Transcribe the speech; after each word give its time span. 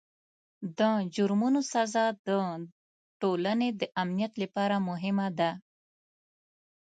د 0.77 0.81
جرمونو 1.15 1.59
سزا 1.71 2.05
د 2.27 2.29
ټولنې 3.21 3.69
د 3.79 3.81
امنیت 4.01 4.33
لپاره 4.43 4.75
مهمه 4.89 5.27
ده. 5.39 5.51